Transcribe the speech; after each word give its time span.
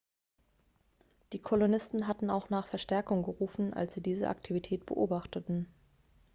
die 1.31 1.37
kolonisten 1.37 2.07
hatten 2.07 2.31
auch 2.31 2.49
nach 2.49 2.65
verstärkung 2.65 3.21
gerufen 3.21 3.71
als 3.75 3.93
sie 3.93 4.01
diese 4.01 4.29
aktivität 4.29 4.83
beobachteten 4.87 5.67